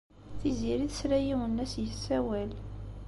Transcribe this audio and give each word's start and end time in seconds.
Tiziri 0.39 0.85
tesla 0.91 1.17
i 1.19 1.25
yiwen 1.27 1.51
la 1.57 1.65
as-yessawal. 1.67 2.51